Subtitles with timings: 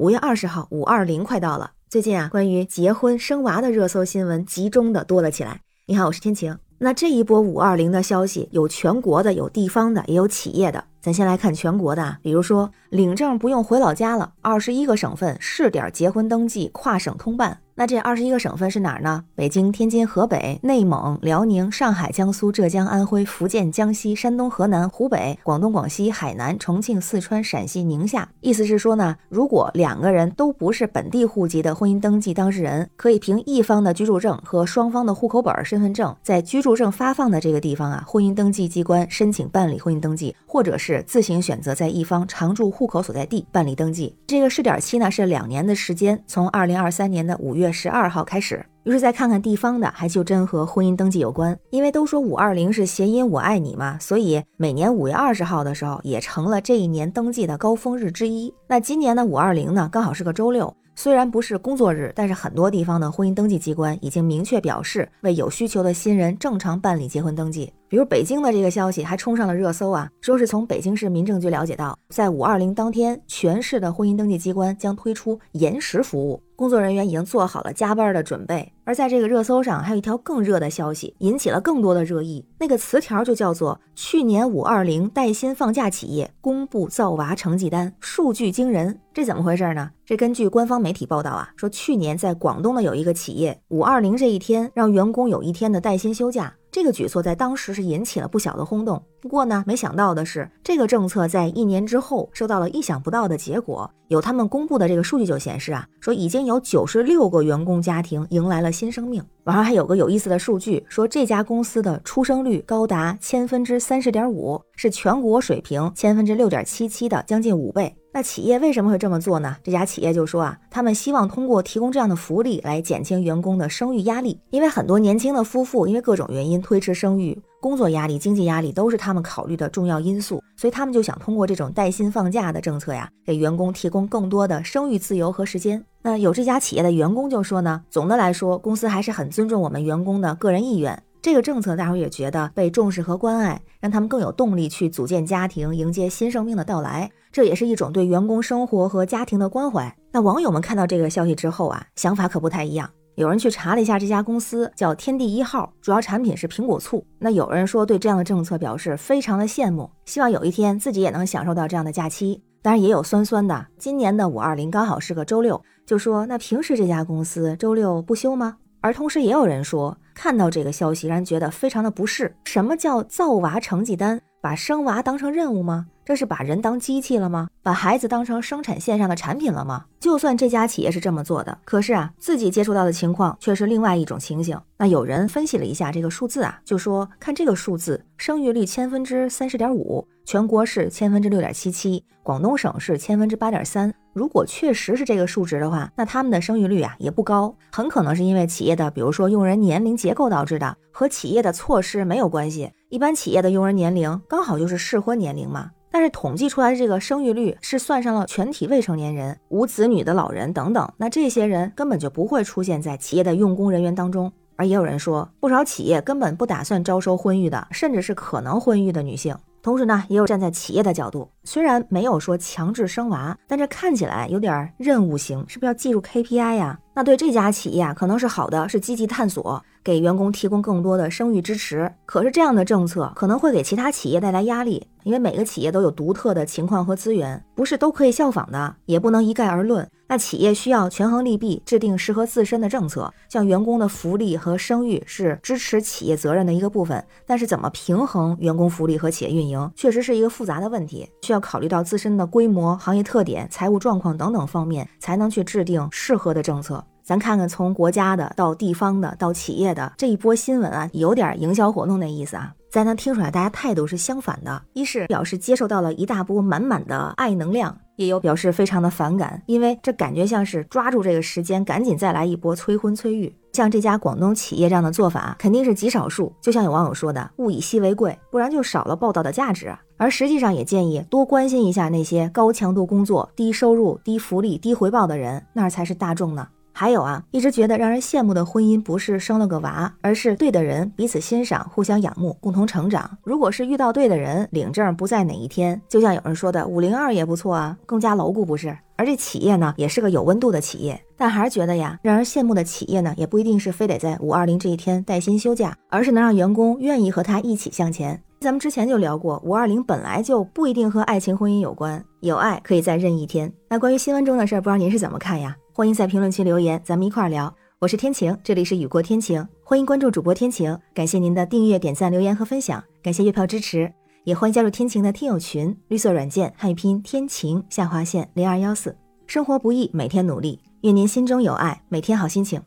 [0.00, 1.72] 五月二十号，五二零快到了。
[1.90, 5.60] 最近啊，关于结婚生娃的热搜新闻集中的多了起来。
[5.84, 6.56] 你好，我是天晴。
[6.78, 10.82] 那这一波五二零的消息，有全国的，有地方的，也有企业的。
[11.02, 17.60] 咱先来看全国的，比如说领证不用回老家了，二十一个省份试点结婚登记跨省通办。
[17.80, 19.24] 那这二十一个省份是哪儿呢？
[19.34, 28.28] 北京、天津、河北、内蒙、辽宁、上海、江苏、浙江、安徽、福建、江西、山东、河南、湖北、广东、广西、海南、重庆、四川、陕西、宁夏。
[28.42, 44.14] 意思是说呢，如果两个人都不是本地户籍的婚姻登记当事人，可以凭一方的居住证和双方的户口本、身份证，在居住证发放的这个地方啊，婚姻登记机关申请办理婚姻登记，或者是自行选择在一方常住户口所在地办理登记。
[44.26, 47.69] 这个试点期呢是两年的时间，从二零二三年的五月。
[47.72, 51.58] 十二号开始，于是再看看地方的，还就真和婚姻登记有关。
[51.70, 58.52] 因为都说五二零是谐音“我爱你”嘛，所以每年五月二十号的时候也成了这一年登记的高峰日之一。
[58.66, 60.74] 那今年的五二零呢，刚好是个周六。
[60.96, 67.72] 虽然不是工作日，但是很多地方的婚姻登记机关已经明确表示，为有需求的新人正常办理结婚登记。
[67.90, 78.72] 比如北京的这个消息还冲上了热搜啊，说是从北京市民政局了解到，在五二零当天，全市的婚姻登记机关将推出延时服务，工作人员已经做好了加班的准备。
[78.84, 82.46] 而在这个热搜上，还有一条更热的消息，引起了更多的热议。
[82.60, 89.00] 那个词条就叫做“去年五二零带薪放假企业公布造娃成绩单，数据惊人”。
[89.12, 89.90] 这怎么回事呢？
[90.06, 96.54] 这根据官方媒体报道啊，说去年在广东的有一个企业，五二零这一天让员工有一天的带薪休假。
[96.72, 99.02] 这个举措在当时是引起了不小的轰动。
[99.20, 103.90] 不过呢，没想到的是，这个政策在一年之后收到了意想不到的结果。
[104.08, 109.22] 有他们公布的这个数据就显示啊，说已经有九十六个员工家庭迎来了新生命。
[109.44, 117.94] 网上还有个有意思的数据，说这家公司的出生率高达千分之三十点五，是全国水平千分之六点七七的将近五倍。
[118.12, 119.56] 那企业为什么会这么做呢？
[119.62, 135.84] 这家企业就说啊，他们希望通过提供这样的福利来减轻员工的生育压力，因为很多年轻的夫妇因为各种原因推迟生育，工作压力、经济压力都是他们考虑的重要因素，所以他们就想通过这种带薪放假的政策呀，给员工提供更多的生育自由和时间。
[136.02, 141.00] 那有这家企业的员工就说呢，总的来说，公司还是很尊重我们员工的个人意愿。
[141.22, 147.10] 这个政策，大伙也觉得被重视和关爱，让他们更有动力去组建家庭，迎接新生命的到来。
[147.30, 149.94] 这也是一种对员工生活和家庭的关怀。
[150.10, 152.88] 那网友们看到这个消息之后啊，想法可不太一样。
[153.16, 157.04] 有人去查了一下这家公司，叫天地一号，主要产品是苹果醋。
[157.18, 162.42] 那有人说对这样的政策表示非常的羡慕，希望有一天自己也能享受到这样的假期。
[162.62, 168.56] 当然也有酸酸的，今年的五二零刚好是个周六，就说那平时这家公司周六不休吗？
[168.80, 169.96] 而同时也有人说。
[170.12, 172.36] 看到这个消息，让人觉得非常的不适。
[172.44, 174.20] 什么叫造娃成绩单？
[174.42, 175.86] 把生娃当成任务吗？
[176.10, 177.46] 这是把人当机器了吗？
[177.62, 179.84] 把孩子当成生产线上的产品了吗？
[180.00, 184.60] 就算这家企业是这么做的，可是啊，自己接触到的情况却是另外一种情形。
[184.76, 193.94] 那有人分析了一下这个数字啊，就说看这个数字，生育率千分之三十点五，全国是千分之六点七七，广东省是千分之八点三。
[194.12, 202.72] 如果确实是这个数值的话，那他们的生育率啊也不高，很可能是因为企业的，比如说用人年龄结构导致的，和企业的措施没有关系。
[202.88, 205.70] 一般企业的用人年龄刚好就是适婚年龄嘛。
[205.90, 214.32] 但是统计出来的这个生育率是算上了全体未成年人、无子女的老人等等，那这些人根本就不会出现在企业的用工人员当中。
[214.56, 219.34] 而也有人说，不少企业根本不打算招收婚育的，甚至是可能婚育的女性。
[219.62, 226.78] 同时呢，也有站在企业的角度，虽然没有说强制生娃，但这看起来有点任务型，是不是要记住 KPI 呀？
[226.94, 231.90] 那对这家企业啊，可能是好的，是积极探索，给员工提供更多的生育支持。
[232.04, 239.88] 可是这样的政策可能会给其他企业带来压力，因为每个企业都有独特的情况和资源，不是都可以效仿的，也不能一概而论。
[240.08, 243.10] 那企业需要权衡利弊，制定适合自身的政策。
[243.28, 256.84] 像员工的福利和生育是支持企业责任的一个部分，但是怎么平衡员工福利和企业运营，确实是一个复杂的问题，需要考虑到自身的规模、行业特点、财务状况等等方面，才能去制定适合的政策。
[257.04, 262.52] 咱看看从国家的到地方的到企业的这一波新闻啊，有点营销活动那意思啊。
[262.68, 267.78] 咱能听出来，大家态度是相反的，一是表示接受到了一大波满满的爱能量。
[267.94, 273.32] 也有表示非常的反感，因为这感觉像是抓住这个时间，赶紧再来一波催婚催育。
[273.52, 276.32] 像这家广东企业这样的做法，肯定是极少数。
[276.40, 279.76] 就像有网友说的，物以稀为贵，不然就少了报道的价值。
[279.96, 286.48] 而实际上也建议多关心一下那些高强度工作、低收入、低福利、低回报的人，那儿才是大众呢。
[286.72, 293.18] 还有啊，一直觉得让人羡慕的婚姻不是生了个娃，而是对的人彼此欣赏、互相仰慕、共同成长。
[293.22, 298.74] 如果是遇到对的人，领证不在哪一天，就像有人说的五零二也不错啊，更加牢固不是？
[299.00, 301.00] 而这企业呢，也是个有温度的企业。
[301.16, 308.22] 但还是觉得呀，让人羡慕的企业呢，也不一定是非得在五二零这一天带薪休假，而是能让员工愿意和他一起向前。
[308.40, 313.50] 咱们之前就聊过，五二零本来就不一定和爱情婚姻有关，有爱可以在任意天。
[313.70, 315.56] 那关于新闻中的事儿，不知道您是怎么看呀？
[315.72, 317.50] 欢迎在评论区留言，咱们一块儿聊。
[317.78, 323.90] 我是天晴，这里是雨过天晴，欢迎关注主播天晴，感谢您的订阅、点赞、留言和分享，感谢月票支持，
[324.24, 328.96] 也欢迎加入天晴的听友群，绿色软件汉语拼音天晴下划线零二幺四。
[329.26, 332.60] 生活不易，每天努力，愿您心中有爱，每天好心情，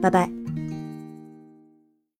[0.00, 0.41] 拜拜。